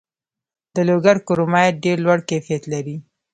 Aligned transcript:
د 0.75 0.77
لوګر 0.89 1.17
کرومایټ 1.27 1.75
ډیر 1.85 1.97
لوړ 2.05 2.19
کیفیت 2.29 2.63
لري. 2.73 2.95